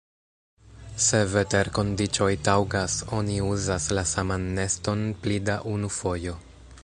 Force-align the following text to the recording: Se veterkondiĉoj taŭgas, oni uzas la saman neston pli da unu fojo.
Se 1.07 1.19
veterkondiĉoj 1.33 2.31
taŭgas, 2.47 2.97
oni 3.19 3.37
uzas 3.49 3.87
la 3.99 4.07
saman 4.15 4.49
neston 4.61 5.05
pli 5.27 5.41
da 5.51 5.61
unu 5.77 5.93
fojo. 6.01 6.39